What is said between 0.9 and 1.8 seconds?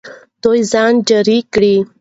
جار کړ.